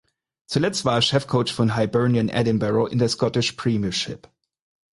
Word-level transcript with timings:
Zuletzt 0.47 0.83
war 0.83 0.95
er 0.95 1.03
Chefcoach 1.03 1.53
von 1.53 1.75
Hibernian 1.77 2.27
Edinburgh 2.29 2.87
in 2.91 2.97
der 2.97 3.07
Scottish 3.07 3.51
Premiership. 3.51 4.27